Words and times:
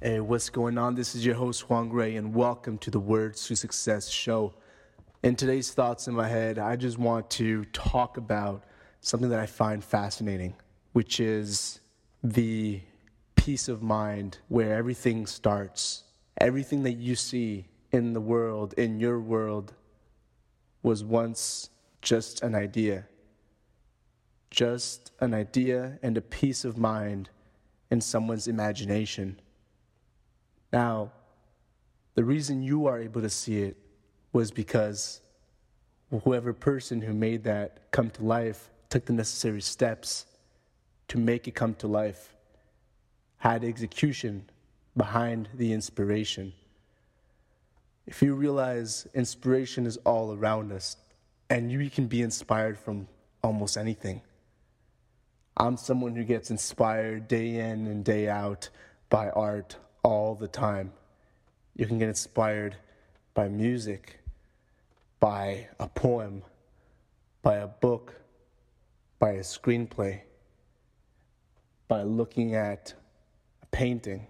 Hey, 0.00 0.20
what's 0.20 0.48
going 0.48 0.78
on? 0.78 0.94
This 0.94 1.16
is 1.16 1.26
your 1.26 1.34
host 1.34 1.68
Juan 1.68 1.88
Gray, 1.88 2.14
and 2.14 2.32
welcome 2.32 2.78
to 2.78 2.90
the 2.92 3.00
Words 3.00 3.44
to 3.48 3.56
Success 3.56 4.08
show. 4.08 4.54
In 5.24 5.34
today's 5.34 5.72
thoughts 5.72 6.06
in 6.06 6.14
my 6.14 6.28
head, 6.28 6.56
I 6.56 6.76
just 6.76 6.98
want 6.98 7.28
to 7.30 7.64
talk 7.72 8.16
about 8.16 8.62
something 9.00 9.28
that 9.30 9.40
I 9.40 9.46
find 9.46 9.82
fascinating, 9.82 10.54
which 10.92 11.18
is 11.18 11.80
the 12.22 12.80
piece 13.34 13.66
of 13.66 13.82
mind 13.82 14.38
where 14.46 14.72
everything 14.72 15.26
starts. 15.26 16.04
Everything 16.40 16.84
that 16.84 16.92
you 16.92 17.16
see 17.16 17.66
in 17.90 18.12
the 18.12 18.20
world, 18.20 18.74
in 18.74 19.00
your 19.00 19.18
world, 19.18 19.74
was 20.84 21.02
once 21.02 21.70
just 22.02 22.44
an 22.44 22.54
idea. 22.54 23.08
Just 24.52 25.10
an 25.18 25.34
idea 25.34 25.98
and 26.04 26.16
a 26.16 26.22
piece 26.22 26.64
of 26.64 26.78
mind 26.78 27.30
in 27.90 28.00
someone's 28.00 28.46
imagination. 28.46 29.40
Now, 30.72 31.12
the 32.14 32.24
reason 32.24 32.62
you 32.62 32.86
are 32.86 32.98
able 32.98 33.20
to 33.20 33.30
see 33.30 33.62
it 33.62 33.76
was 34.32 34.50
because 34.50 35.20
whoever 36.10 36.52
person 36.52 37.00
who 37.00 37.12
made 37.12 37.44
that 37.44 37.90
come 37.90 38.10
to 38.10 38.24
life 38.24 38.70
took 38.90 39.04
the 39.04 39.12
necessary 39.12 39.60
steps 39.60 40.26
to 41.08 41.18
make 41.18 41.48
it 41.48 41.54
come 41.54 41.74
to 41.74 41.86
life, 41.86 42.34
had 43.38 43.64
execution 43.64 44.48
behind 44.96 45.48
the 45.54 45.72
inspiration. 45.72 46.52
If 48.06 48.22
you 48.22 48.34
realize 48.34 49.06
inspiration 49.14 49.86
is 49.86 49.96
all 49.98 50.34
around 50.34 50.72
us 50.72 50.96
and 51.50 51.70
you 51.70 51.88
can 51.90 52.06
be 52.06 52.22
inspired 52.22 52.78
from 52.78 53.06
almost 53.42 53.76
anything. 53.76 54.22
I'm 55.56 55.76
someone 55.76 56.14
who 56.14 56.24
gets 56.24 56.50
inspired 56.50 57.28
day 57.28 57.56
in 57.56 57.86
and 57.86 58.04
day 58.04 58.28
out 58.28 58.68
by 59.08 59.30
art 59.30 59.76
all 60.02 60.34
the 60.34 60.48
time. 60.48 60.92
You 61.76 61.86
can 61.86 61.98
get 61.98 62.08
inspired 62.08 62.76
by 63.34 63.48
music, 63.48 64.20
by 65.20 65.68
a 65.78 65.88
poem, 65.88 66.42
by 67.42 67.56
a 67.56 67.66
book, 67.66 68.14
by 69.18 69.32
a 69.32 69.40
screenplay, 69.40 70.20
by 71.86 72.02
looking 72.02 72.54
at 72.54 72.94
a 73.62 73.66
painting, 73.66 74.26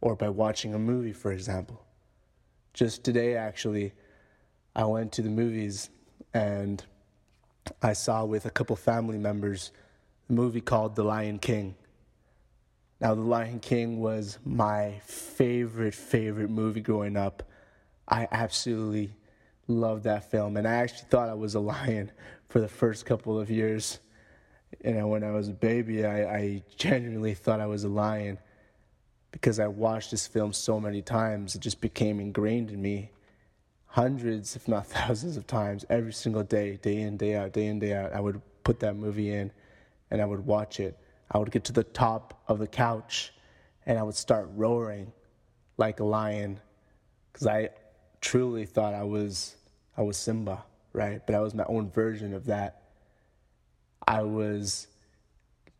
or 0.00 0.14
by 0.14 0.28
watching 0.28 0.74
a 0.74 0.78
movie, 0.78 1.12
for 1.12 1.32
example. 1.32 1.84
Just 2.74 3.04
today, 3.04 3.36
actually, 3.36 3.92
I 4.76 4.84
went 4.84 5.12
to 5.12 5.22
the 5.22 5.30
movies 5.30 5.90
and 6.34 6.84
I 7.82 7.92
saw 7.92 8.24
with 8.24 8.44
a 8.44 8.50
couple 8.50 8.76
family 8.76 9.18
members 9.18 9.72
a 10.28 10.32
movie 10.32 10.60
called 10.60 10.96
The 10.96 11.04
Lion 11.04 11.38
King. 11.38 11.76
Now, 13.04 13.14
The 13.14 13.20
Lion 13.20 13.60
King 13.60 14.00
was 14.00 14.38
my 14.46 14.98
favorite, 15.04 15.94
favorite 15.94 16.48
movie 16.48 16.80
growing 16.80 17.18
up. 17.18 17.42
I 18.08 18.26
absolutely 18.32 19.14
loved 19.68 20.04
that 20.04 20.30
film, 20.30 20.56
and 20.56 20.66
I 20.66 20.76
actually 20.76 21.08
thought 21.10 21.28
I 21.28 21.34
was 21.34 21.54
a 21.54 21.60
lion 21.60 22.12
for 22.48 22.62
the 22.62 22.68
first 22.68 23.04
couple 23.04 23.38
of 23.38 23.50
years. 23.50 23.98
You 24.82 24.94
know, 24.94 25.08
when 25.08 25.22
I 25.22 25.32
was 25.32 25.48
a 25.48 25.52
baby, 25.52 26.06
I, 26.06 26.34
I 26.34 26.62
genuinely 26.78 27.34
thought 27.34 27.60
I 27.60 27.66
was 27.66 27.84
a 27.84 27.90
lion 27.90 28.38
because 29.32 29.60
I 29.60 29.66
watched 29.66 30.10
this 30.10 30.26
film 30.26 30.54
so 30.54 30.80
many 30.80 31.02
times. 31.02 31.54
It 31.54 31.60
just 31.60 31.82
became 31.82 32.20
ingrained 32.20 32.70
in 32.70 32.80
me 32.80 33.10
hundreds, 33.84 34.56
if 34.56 34.66
not 34.66 34.86
thousands 34.96 35.36
of 35.36 35.46
times 35.46 35.84
every 35.90 36.14
single 36.14 36.42
day, 36.42 36.78
day 36.80 37.02
in, 37.02 37.18
day 37.18 37.34
out, 37.34 37.52
day 37.52 37.66
in, 37.66 37.80
day 37.80 37.92
out. 37.92 38.14
I 38.14 38.20
would 38.20 38.40
put 38.62 38.80
that 38.80 38.96
movie 38.96 39.30
in 39.30 39.52
and 40.10 40.22
I 40.22 40.24
would 40.24 40.46
watch 40.46 40.80
it. 40.80 40.98
I 41.30 41.38
would 41.38 41.50
get 41.50 41.64
to 41.64 41.72
the 41.72 41.84
top 41.84 42.42
of 42.48 42.58
the 42.58 42.66
couch 42.66 43.32
and 43.86 43.98
I 43.98 44.02
would 44.02 44.14
start 44.14 44.48
roaring 44.54 45.12
like 45.76 46.00
a 46.00 46.04
lion 46.04 46.60
because 47.32 47.46
I 47.46 47.70
truly 48.20 48.64
thought 48.66 48.94
I 48.94 49.04
was 49.04 49.56
I 49.96 50.02
was 50.02 50.16
Simba, 50.16 50.64
right? 50.92 51.24
But 51.24 51.34
I 51.34 51.40
was 51.40 51.54
my 51.54 51.64
own 51.68 51.90
version 51.90 52.34
of 52.34 52.46
that. 52.46 52.82
I 54.06 54.22
was 54.22 54.88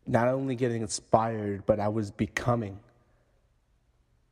not 0.07 0.27
only 0.27 0.55
getting 0.55 0.81
inspired, 0.81 1.65
but 1.65 1.79
I 1.79 1.87
was 1.87 2.11
becoming 2.11 2.79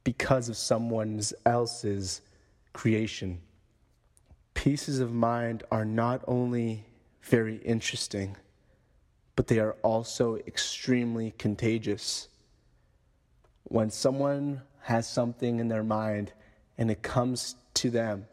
because 0.03 0.49
of 0.49 0.57
someone 0.57 1.21
else's 1.45 2.21
creation. 2.73 3.39
Pieces 4.53 4.99
of 4.99 5.11
mind 5.11 5.63
are 5.71 5.85
not 5.85 6.23
only 6.27 6.85
very 7.23 7.57
interesting, 7.57 8.35
but 9.35 9.47
they 9.47 9.59
are 9.59 9.75
also 9.83 10.37
extremely 10.47 11.33
contagious. 11.37 12.27
When 13.63 13.89
someone 13.89 14.61
has 14.81 15.07
something 15.07 15.59
in 15.59 15.67
their 15.67 15.83
mind 15.83 16.33
and 16.77 16.91
it 16.91 17.01
comes 17.01 17.55
to 17.75 17.89
them, 17.89 18.25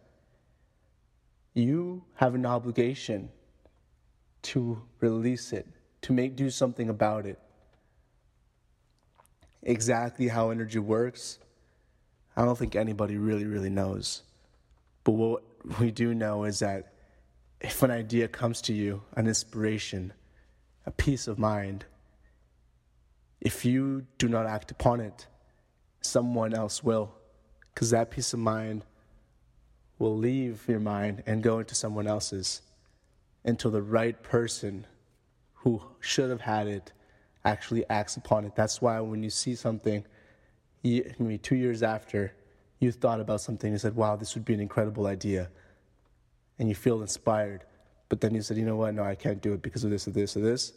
you 1.55 2.05
have 2.17 2.35
an 2.35 2.47
obligation 2.47 3.31
to 4.43 4.83
release 5.01 5.53
it, 5.53 5.67
to 6.03 6.13
make 6.13 6.37
do 6.37 6.51
something 6.51 6.89
about 6.89 7.27
it. 7.27 7.39
Exactly 9.63 10.29
how 10.29 10.51
energy 10.51 10.79
works, 10.79 11.39
I 12.37 12.45
don't 12.45 12.59
think 12.59 12.77
anybody 12.77 13.19
really, 13.19 13.45
really 13.45 13.71
knows. 13.71 14.23
But 15.05 15.13
what 15.13 15.43
we 15.79 15.91
do 15.91 16.15
know 16.15 16.45
is 16.45 16.61
that 16.61 16.95
if 17.61 17.83
an 17.83 17.91
idea 17.91 18.29
comes 18.29 18.63
to 18.63 18.73
you, 18.73 19.03
an 19.15 19.27
inspiration, 19.27 20.13
a 20.87 20.91
piece 20.91 21.29
of 21.29 21.39
mind. 21.39 21.85
If 23.41 23.65
you 23.65 24.07
do 24.19 24.29
not 24.29 24.47
act 24.47 24.71
upon 24.71 25.01
it, 25.01 25.27
someone 26.01 26.55
else 26.55 26.83
will, 26.83 27.13
because 27.73 27.91
that 27.91 28.11
piece 28.11 28.33
of 28.33 28.41
mind 28.41 28.85
will 29.99 30.17
leave 30.17 30.65
your 30.67 30.81
mind 30.81 31.23
and 31.27 31.43
go 31.43 31.59
into 31.59 31.75
someone 31.75 32.07
else's 32.07 32.63
until 33.45 33.71
the 33.71 33.83
right 33.83 34.23
person 34.23 34.87
who 35.55 35.83
should 36.01 36.31
have 36.31 36.41
had 36.41 36.67
it 36.67 36.93
actually 37.45 37.89
acts 37.89 38.17
upon 38.17 38.45
it. 38.45 38.55
That's 38.55 38.83
why 38.83 39.01
when 39.01 39.23
you 39.23 39.31
see 39.31 39.55
something, 39.55 40.05
maybe 40.83 41.39
two 41.39 41.57
years 41.57 41.83
after, 41.83 42.35
you 42.79 42.93
thought 42.93 43.21
about 43.21 43.43
something 43.43 43.71
and 43.71 43.81
said, 43.81 43.95
wow, 43.95 44.17
this 44.17 44.35
would 44.35 44.45
be 44.45 44.55
an 44.55 44.61
incredible 44.61 45.07
idea, 45.07 45.51
and 46.59 46.69
you 46.69 46.75
feel 46.75 47.03
inspired. 47.03 47.65
But 48.11 48.21
then 48.21 48.35
you 48.35 48.43
said, 48.43 48.59
you 48.59 48.67
know 48.67 48.77
what? 48.77 48.93
No, 48.93 49.05
I 49.05 49.15
can't 49.15 49.41
do 49.41 49.55
it 49.55 49.63
because 49.63 49.85
of 49.85 49.91
this 49.91 50.07
or 50.07 50.11
this 50.11 50.37
or 50.37 50.41
this. 50.41 50.75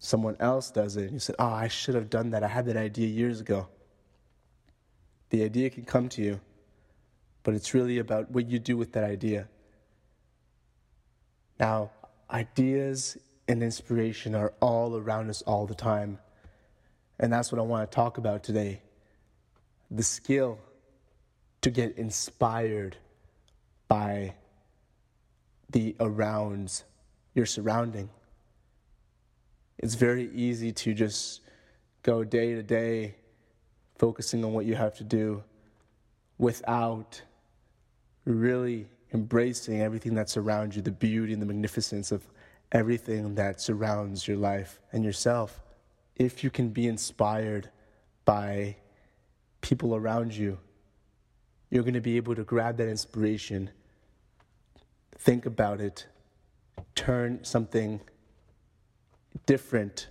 Someone 0.00 0.36
else 0.40 0.70
does 0.70 0.96
it. 0.96 1.04
And 1.04 1.12
you 1.12 1.20
said, 1.20 1.36
oh, 1.38 1.46
I 1.46 1.68
should 1.68 1.94
have 1.94 2.10
done 2.10 2.30
that. 2.30 2.42
I 2.42 2.48
had 2.48 2.66
that 2.66 2.76
idea 2.76 3.06
years 3.06 3.40
ago. 3.40 3.68
The 5.30 5.44
idea 5.44 5.70
can 5.70 5.84
come 5.84 6.08
to 6.10 6.22
you, 6.22 6.40
but 7.44 7.54
it's 7.54 7.72
really 7.72 7.98
about 7.98 8.30
what 8.32 8.50
you 8.50 8.58
do 8.58 8.76
with 8.76 8.92
that 8.92 9.04
idea. 9.04 9.48
Now, 11.58 11.92
ideas 12.30 13.16
and 13.46 13.62
inspiration 13.62 14.34
are 14.34 14.52
all 14.60 14.96
around 14.96 15.30
us 15.30 15.40
all 15.42 15.66
the 15.66 15.74
time. 15.74 16.18
And 17.20 17.32
that's 17.32 17.52
what 17.52 17.60
I 17.60 17.62
want 17.62 17.88
to 17.88 17.94
talk 17.94 18.18
about 18.18 18.42
today 18.42 18.82
the 19.88 20.02
skill 20.02 20.58
to 21.60 21.70
get 21.70 21.96
inspired 21.98 22.96
by 23.88 24.34
the 25.72 25.94
arounds, 25.98 26.84
your 27.34 27.46
surrounding. 27.46 28.10
It's 29.78 29.94
very 29.94 30.30
easy 30.32 30.72
to 30.72 30.94
just 30.94 31.40
go 32.02 32.24
day 32.24 32.54
to 32.54 32.62
day 32.62 33.16
focusing 33.98 34.44
on 34.44 34.52
what 34.52 34.66
you 34.66 34.74
have 34.74 34.96
to 34.96 35.04
do 35.04 35.42
without 36.38 37.22
really 38.24 38.86
embracing 39.12 39.80
everything 39.80 40.14
that's 40.14 40.36
around 40.36 40.74
you, 40.74 40.82
the 40.82 40.90
beauty 40.90 41.32
and 41.32 41.42
the 41.42 41.46
magnificence 41.46 42.12
of 42.12 42.26
everything 42.72 43.34
that 43.34 43.60
surrounds 43.60 44.26
your 44.26 44.36
life 44.36 44.80
and 44.92 45.04
yourself. 45.04 45.60
If 46.16 46.42
you 46.42 46.50
can 46.50 46.70
be 46.70 46.86
inspired 46.86 47.70
by 48.24 48.76
people 49.60 49.94
around 49.94 50.34
you, 50.34 50.58
you're 51.70 51.82
going 51.82 51.94
to 51.94 52.00
be 52.00 52.16
able 52.16 52.34
to 52.34 52.44
grab 52.44 52.76
that 52.78 52.88
inspiration 52.88 53.70
think 55.22 55.46
about 55.46 55.80
it, 55.80 56.06
turn 56.96 57.38
something 57.44 58.00
different 59.46 60.08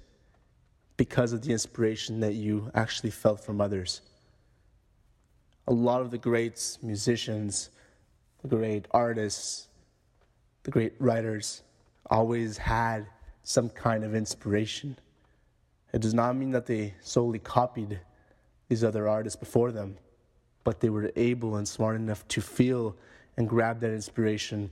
because 0.96 1.34
of 1.34 1.42
the 1.42 1.52
inspiration 1.52 2.22
that 2.22 2.36
you 2.36 2.72
actually 2.76 3.10
felt 3.10 3.44
from 3.44 3.60
others. 3.60 4.02
A 5.68 5.74
lot 5.74 6.00
of 6.00 6.12
the 6.12 6.18
greats, 6.18 6.80
musicians, 6.82 7.72
the 8.42 8.48
great 8.48 8.88
artists, 8.92 9.68
the 10.64 10.72
great 10.72 10.94
writers 10.98 11.64
always 12.10 12.58
had 12.58 13.06
some 13.44 13.68
kind 13.68 14.06
of 14.06 14.16
inspiration. 14.16 14.98
It 15.94 16.02
does 16.02 16.14
not 16.14 16.38
mean 16.38 16.52
that 16.52 16.68
they 16.68 16.94
solely 17.02 17.40
copied 17.40 18.00
these 18.70 18.82
other 18.82 19.10
artists 19.10 19.38
before 19.38 19.74
them, 19.74 19.98
but 20.64 20.80
they 20.80 20.90
were 20.90 21.12
able 21.18 21.58
and 21.58 21.68
smart 21.68 21.98
enough 21.98 22.26
to 22.30 22.40
feel 22.40 22.96
and 23.36 23.50
grab 23.50 23.82
that 23.82 23.92
inspiration 23.92 24.72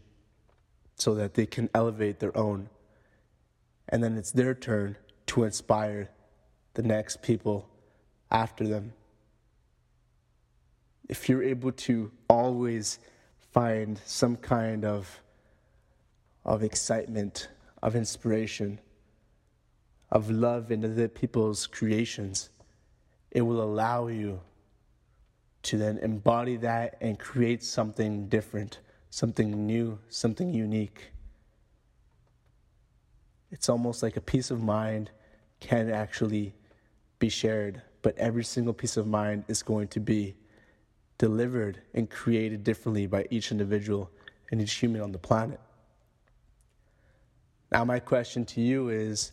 so 1.00 1.16
that 1.16 1.34
they 1.34 1.46
can 1.46 1.70
elevate 1.74 2.20
their 2.20 2.36
own. 2.38 2.70
And 3.88 4.04
then 4.04 4.18
it's 4.18 4.32
their 4.32 4.54
turn 4.54 4.98
to 5.28 5.44
inspire 5.44 6.10
the 6.76 6.84
next 6.84 7.22
people 7.22 7.68
after 8.32 8.68
them. 8.68 8.94
if 11.10 11.28
you're 11.28 11.44
able 11.44 11.72
to 11.72 12.12
always 12.30 13.00
find 13.52 14.00
some 14.06 14.36
kind 14.38 14.86
of, 14.86 15.20
of 16.46 16.64
excitement, 16.64 17.50
of 17.82 17.96
inspiration, 17.96 18.80
of 20.12 20.30
love 20.30 20.72
in 20.72 20.86
other 20.86 21.08
people's 21.08 21.66
creations, 21.66 22.50
it 23.32 23.42
will 23.42 23.62
allow 23.62 24.08
you 24.08 24.40
to 25.64 25.78
then 25.78 25.98
embody 25.98 26.56
that 26.58 26.96
and 27.02 27.20
create 27.20 27.64
something 27.64 28.28
different, 28.30 28.80
something 29.10 29.66
new, 29.66 30.00
something 30.10 30.54
unique. 30.54 31.12
It's 33.52 33.70
almost 33.70 34.04
like 34.04 34.18
a 34.18 34.22
piece 34.22 34.52
of 34.52 34.62
mind 34.62 35.12
can 35.60 35.90
actually 35.90 36.54
be 37.18 37.30
shared, 37.30 37.82
but 38.02 38.18
every 38.18 38.44
single 38.44 38.74
piece 38.74 38.98
of 38.98 39.08
mind 39.08 39.44
is 39.48 39.64
going 39.64 39.88
to 39.90 40.00
be 40.00 40.36
delivered 41.18 41.82
and 41.94 42.10
created 42.10 42.64
differently 42.64 43.08
by 43.08 43.26
each 43.30 43.52
individual 43.52 44.10
and 44.52 44.62
each 44.62 44.74
human 44.74 45.02
on 45.02 45.12
the 45.12 45.18
planet. 45.18 45.60
Now, 47.72 47.86
my 47.86 48.00
question 48.00 48.46
to 48.46 48.62
you 48.62 48.90
is 48.90 49.32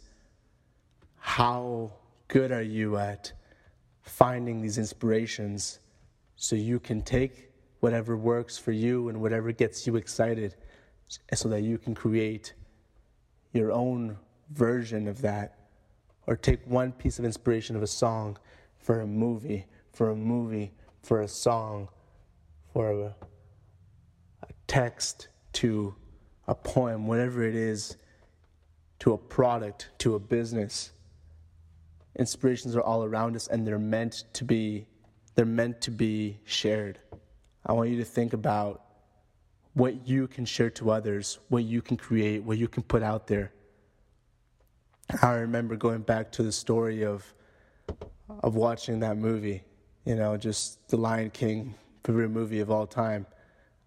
how 1.19 1.93
good 2.29 2.53
are 2.53 2.63
you 2.63 2.97
at 2.97 3.33
finding 4.03 4.61
these 4.61 4.79
inspirations 4.79 5.81
so 6.37 6.55
you 6.55 6.79
can 6.79 7.03
take 7.03 7.51
whatever 7.81 8.17
works 8.17 8.59
for 8.59 8.73
you 8.73 9.09
and 9.09 9.21
whatever 9.21 9.53
gets 9.53 9.87
you 9.87 9.97
excited 9.97 10.55
so 11.35 11.49
that 11.49 11.63
you 11.63 11.79
can 11.79 11.95
create 11.95 12.55
your 13.53 13.73
own 13.73 14.17
version 14.51 15.09
of 15.09 15.21
that 15.23 15.59
or 16.27 16.37
take 16.37 16.61
one 16.67 16.93
piece 16.93 17.19
of 17.19 17.25
inspiration 17.25 17.77
of 17.77 17.83
a 17.83 17.87
song 17.87 18.37
for 18.79 19.01
a 19.01 19.07
movie 19.07 19.67
for 19.93 20.11
a 20.11 20.17
movie 20.17 20.73
for 21.03 21.23
a 21.23 21.29
song 21.29 21.89
for 22.73 22.91
a, 22.91 23.15
a 24.43 24.53
text 24.67 25.29
to 25.53 25.95
a 26.49 26.55
poem 26.55 27.07
whatever 27.07 27.43
it 27.43 27.55
is 27.55 27.97
to 28.99 29.13
a 29.13 29.19
product 29.19 29.91
to 29.99 30.15
a 30.15 30.19
business 30.19 30.93
inspirations 32.19 32.75
are 32.77 32.83
all 32.83 33.05
around 33.05 33.37
us 33.37 33.47
and 33.49 33.67
they're 33.67 33.79
meant 33.79 34.25
to 34.33 34.45
be 34.45 34.87
they're 35.37 35.45
meant 35.45 35.83
to 35.83 35.91
be 35.91 36.41
shared. 36.45 36.99
I 37.67 37.73
want 37.73 37.91
you 37.91 37.97
to 37.97 38.05
think 38.05 38.33
about 38.33 38.83
what 39.75 40.07
you 40.07 40.29
can 40.29 40.45
share 40.45 40.71
to 40.71 40.91
others, 40.91 41.41
what 41.49 41.65
you 41.65 41.83
can 41.83 41.97
create, 41.97 42.45
what 42.45 42.59
you 42.59 42.69
can 42.69 42.85
put 42.85 43.03
out 43.03 43.27
there. 43.27 43.53
I 45.21 45.33
remember 45.33 45.77
going 45.77 46.03
back 46.03 46.31
to 46.33 46.43
the 46.45 46.53
story 46.53 47.05
of 47.05 47.33
of 48.41 48.57
watching 48.57 49.01
that 49.01 49.17
movie, 49.17 49.63
you 50.05 50.15
know, 50.17 50.37
just 50.37 50.89
The 50.89 50.97
Lion 50.97 51.31
King, 51.31 51.75
favorite 52.05 52.31
movie 52.31 52.61
of 52.61 52.71
all 52.71 52.87
time. 52.87 53.27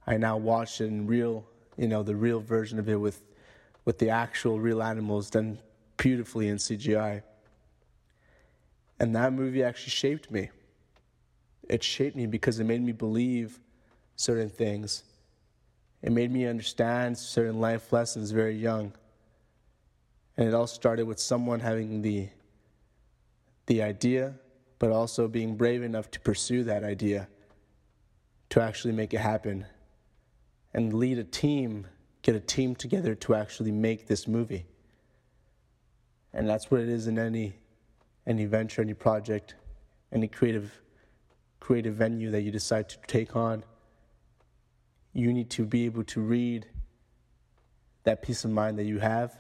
I 0.08 0.18
now 0.18 0.38
watch 0.38 0.82
it 0.82 0.86
in 0.86 1.08
real, 1.08 1.46
you 1.78 1.88
know, 1.88 2.04
the 2.04 2.16
real 2.16 2.40
version 2.40 2.80
of 2.80 2.90
it 2.90 2.96
with 2.96 3.22
with 3.86 3.98
the 3.98 4.10
actual 4.10 4.60
real 4.60 4.84
animals 4.84 5.30
done 5.30 5.58
beautifully 5.98 6.50
in 6.50 6.58
CGI. 6.58 7.24
And 9.00 9.16
that 9.16 9.32
movie 9.32 9.64
actually 9.64 9.92
shaped 9.92 10.30
me 10.30 10.50
it 11.70 11.84
shaped 11.84 12.16
me 12.16 12.26
because 12.26 12.60
it 12.60 12.66
made 12.66 12.82
me 12.82 12.92
believe 12.92 13.60
certain 14.20 14.50
things. 14.50 15.04
It 16.02 16.12
made 16.12 16.30
me 16.30 16.46
understand 16.46 17.18
certain 17.18 17.62
life 17.62 17.94
lessons 17.94 18.32
very 18.32 18.56
young. 18.56 18.92
And 20.36 20.46
it 20.46 20.54
all 20.54 20.68
started 20.68 21.06
with 21.06 21.22
someone 21.22 21.62
having 21.62 22.02
the, 22.02 22.28
the 23.68 23.82
idea, 23.82 24.34
but 24.78 24.92
also 24.92 25.30
being 25.30 25.56
brave 25.56 25.84
enough 25.84 26.12
to 26.12 26.20
pursue 26.20 26.66
that 26.66 26.84
idea, 26.84 27.30
to 28.50 28.62
actually 28.62 28.92
make 28.92 29.14
it 29.14 29.22
happen, 29.22 29.66
and 30.74 30.94
lead 30.94 31.18
a 31.18 31.24
team, 31.24 31.88
get 32.22 32.36
a 32.36 32.42
team 32.42 32.76
together 32.76 33.16
to 33.16 33.36
actually 33.36 33.72
make 33.72 34.08
this 34.08 34.28
movie. 34.28 34.66
And 36.34 36.48
that's 36.48 36.70
what 36.70 36.82
it 36.82 36.90
is 36.90 37.08
in 37.08 37.18
any, 37.18 37.54
any 38.28 38.46
venture, 38.46 38.82
any 38.82 38.94
project, 38.94 39.56
any 40.12 40.28
creative 40.28 40.74
creative 41.62 41.96
venue 41.96 42.32
that 42.32 42.42
you 42.42 42.52
decide 42.52 42.90
to 42.90 42.98
take 43.06 43.36
on, 43.36 43.64
you 45.20 45.34
need 45.34 45.50
to 45.52 45.66
be 45.66 45.86
able 45.86 46.04
to 46.06 46.22
read 46.22 46.66
that 48.04 48.22
peace 48.22 48.46
of 48.46 48.52
mind 48.52 48.80
that 48.80 48.86
you 48.86 49.00
have. 49.00 49.36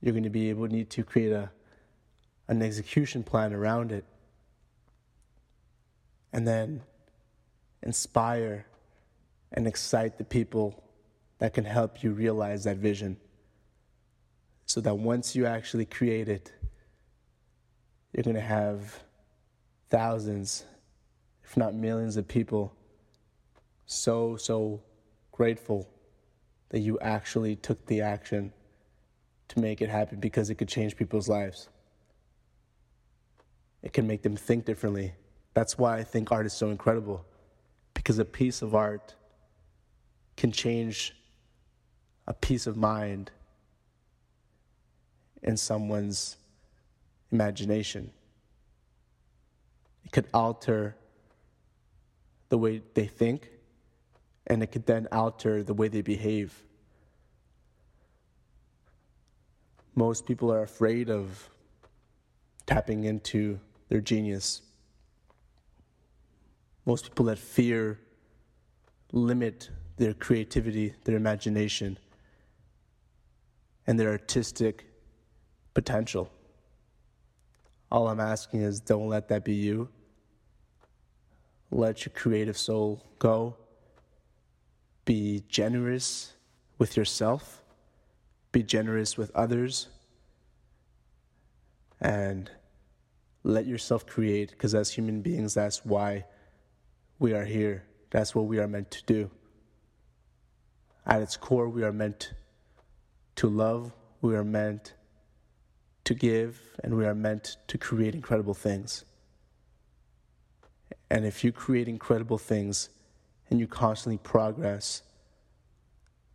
You're 0.00 0.12
going 0.12 0.24
to 0.24 0.30
be 0.30 0.50
able 0.50 0.68
to 0.68 0.72
need 0.72 0.90
to 0.90 1.02
create 1.02 1.32
a, 1.32 1.50
an 2.48 2.62
execution 2.62 3.22
plan 3.22 3.52
around 3.52 3.92
it. 3.92 4.04
And 6.32 6.46
then 6.46 6.82
inspire 7.82 8.66
and 9.52 9.66
excite 9.66 10.18
the 10.18 10.24
people 10.24 10.84
that 11.38 11.54
can 11.54 11.64
help 11.64 12.02
you 12.02 12.12
realize 12.12 12.64
that 12.64 12.76
vision. 12.76 13.16
So 14.66 14.80
that 14.80 14.96
once 14.96 15.34
you 15.34 15.46
actually 15.46 15.86
create 15.86 16.28
it, 16.28 16.52
you're 18.12 18.24
going 18.24 18.36
to 18.36 18.40
have 18.40 19.02
thousands, 19.88 20.64
if 21.44 21.56
not 21.56 21.74
millions 21.74 22.16
of 22.16 22.26
people 22.26 22.76
so, 23.86 24.36
so 24.36 24.82
grateful 25.32 25.88
that 26.70 26.80
you 26.80 26.98
actually 27.00 27.56
took 27.56 27.86
the 27.86 28.00
action 28.00 28.52
to 29.48 29.60
make 29.60 29.80
it 29.80 29.88
happen 29.88 30.18
because 30.18 30.50
it 30.50 30.56
could 30.56 30.68
change 30.68 30.96
people's 30.96 31.28
lives. 31.28 31.68
It 33.82 33.92
can 33.92 34.06
make 34.06 34.22
them 34.22 34.36
think 34.36 34.64
differently. 34.64 35.14
That's 35.54 35.78
why 35.78 35.98
I 35.98 36.04
think 36.04 36.32
art 36.32 36.46
is 36.46 36.52
so 36.52 36.70
incredible 36.70 37.24
because 37.94 38.18
a 38.18 38.24
piece 38.24 38.60
of 38.60 38.74
art 38.74 39.14
can 40.36 40.52
change 40.52 41.16
a 42.26 42.34
peace 42.34 42.66
of 42.66 42.76
mind 42.76 43.30
in 45.42 45.56
someone's 45.56 46.36
imagination. 47.30 48.10
It 50.04 50.12
could 50.12 50.26
alter 50.34 50.96
the 52.48 52.58
way 52.58 52.82
they 52.94 53.06
think, 53.06 53.50
and 54.46 54.62
it 54.62 54.68
could 54.68 54.86
then 54.86 55.08
alter 55.10 55.62
the 55.62 55.74
way 55.74 55.88
they 55.88 56.02
behave. 56.02 56.62
Most 59.94 60.26
people 60.26 60.52
are 60.52 60.62
afraid 60.62 61.10
of 61.10 61.48
tapping 62.66 63.04
into 63.04 63.58
their 63.88 64.00
genius. 64.00 64.62
Most 66.84 67.04
people 67.04 67.24
that 67.26 67.38
fear 67.38 67.98
limit 69.12 69.70
their 69.96 70.12
creativity, 70.12 70.94
their 71.04 71.16
imagination, 71.16 71.98
and 73.86 73.98
their 73.98 74.10
artistic 74.10 74.84
potential. 75.74 76.30
All 77.90 78.08
I'm 78.08 78.20
asking 78.20 78.62
is 78.62 78.80
don't 78.80 79.08
let 79.08 79.28
that 79.28 79.44
be 79.44 79.54
you. 79.54 79.88
Let 81.70 82.04
your 82.04 82.12
creative 82.14 82.58
soul 82.58 83.04
go. 83.18 83.56
Be 85.06 85.44
generous 85.48 86.34
with 86.76 86.96
yourself. 86.96 87.62
Be 88.52 88.62
generous 88.62 89.16
with 89.16 89.34
others. 89.34 89.88
And 92.00 92.50
let 93.42 93.64
yourself 93.64 94.04
create, 94.04 94.50
because 94.50 94.74
as 94.74 94.90
human 94.90 95.22
beings, 95.22 95.54
that's 95.54 95.84
why 95.84 96.26
we 97.18 97.32
are 97.32 97.44
here. 97.44 97.84
That's 98.10 98.34
what 98.34 98.46
we 98.46 98.58
are 98.58 98.68
meant 98.68 98.90
to 98.90 99.04
do. 99.04 99.30
At 101.06 101.22
its 101.22 101.36
core, 101.36 101.68
we 101.68 101.84
are 101.84 101.92
meant 101.92 102.34
to 103.36 103.48
love, 103.48 103.92
we 104.20 104.34
are 104.34 104.44
meant 104.44 104.94
to 106.04 106.14
give, 106.14 106.60
and 106.82 106.96
we 106.96 107.06
are 107.06 107.14
meant 107.14 107.56
to 107.68 107.78
create 107.78 108.14
incredible 108.14 108.54
things. 108.54 109.04
And 111.10 111.24
if 111.24 111.44
you 111.44 111.52
create 111.52 111.86
incredible 111.86 112.38
things 112.38 112.88
and 113.50 113.60
you 113.60 113.66
constantly 113.66 114.18
progress 114.18 115.02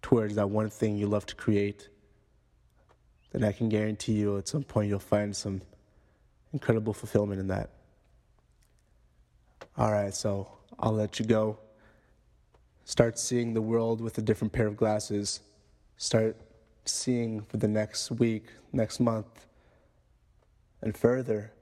towards 0.01 0.35
that 0.35 0.49
one 0.49 0.69
thing 0.69 0.97
you 0.97 1.07
love 1.07 1.25
to 1.27 1.35
create, 1.35 1.89
then 3.31 3.43
I 3.43 3.51
can 3.51 3.69
guarantee 3.69 4.13
you 4.13 4.37
at 4.37 4.47
some 4.47 4.63
point 4.63 4.89
you'll 4.89 4.99
find 4.99 5.35
some 5.35 5.61
incredible 6.53 6.93
fulfillment 6.93 7.39
in 7.39 7.47
that. 7.47 7.69
All 9.77 9.91
right, 9.91 10.13
so 10.13 10.51
I'll 10.79 10.91
let 10.91 11.19
you 11.19 11.25
go. 11.25 11.59
Start 12.83 13.17
seeing 13.17 13.53
the 13.53 13.61
world 13.61 14.01
with 14.01 14.17
a 14.17 14.21
different 14.21 14.51
pair 14.51 14.67
of 14.67 14.75
glasses. 14.75 15.39
Start 15.97 16.35
seeing 16.83 17.41
for 17.41 17.57
the 17.57 17.67
next 17.67 18.11
week, 18.11 18.47
next 18.73 18.99
month, 18.99 19.45
and 20.81 20.97
further 20.97 21.53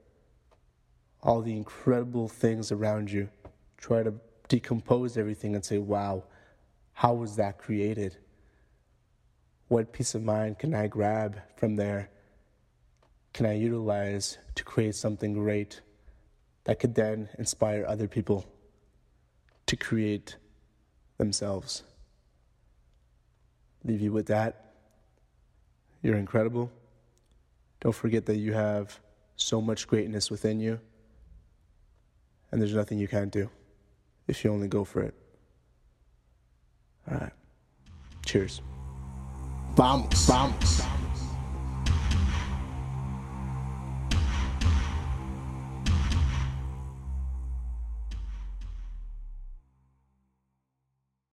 all 1.22 1.42
the 1.42 1.56
incredible 1.56 2.26
things 2.26 2.72
around 2.72 3.12
you. 3.12 3.28
Try 3.76 4.02
to 4.02 4.14
decompose 4.50 5.16
everything 5.16 5.54
and 5.54 5.64
say, 5.64 5.78
wow, 5.78 6.24
how 6.92 7.14
was 7.14 7.36
that 7.36 7.56
created? 7.56 8.18
What 9.68 9.94
piece 9.94 10.14
of 10.14 10.22
mind 10.22 10.58
can 10.58 10.74
I 10.74 10.88
grab 10.88 11.40
from 11.56 11.76
there? 11.76 12.10
Can 13.32 13.46
I 13.46 13.54
utilize 13.54 14.36
to 14.56 14.64
create 14.64 14.94
something 14.96 15.32
great 15.32 15.80
that 16.64 16.78
could 16.78 16.94
then 16.94 17.28
inspire 17.38 17.86
other 17.86 18.06
people 18.06 18.44
to 19.66 19.76
create 19.76 20.36
themselves. 21.16 21.84
Leave 23.84 24.00
you 24.00 24.12
with 24.12 24.26
that. 24.26 24.72
You're 26.02 26.16
incredible. 26.16 26.70
Don't 27.80 27.94
forget 27.94 28.26
that 28.26 28.36
you 28.36 28.52
have 28.52 28.98
so 29.36 29.60
much 29.60 29.86
greatness 29.86 30.30
within 30.30 30.60
you, 30.60 30.80
and 32.50 32.60
there's 32.60 32.74
nothing 32.74 32.98
you 32.98 33.08
can't 33.08 33.30
do 33.30 33.48
if 34.30 34.44
you 34.44 34.52
only 34.52 34.68
go 34.68 34.84
for 34.84 35.02
it. 35.02 35.14
All 37.10 37.18
right. 37.18 37.32
Cheers. 38.24 38.62
Vamos, 39.74 40.26
vamos. 40.26 40.89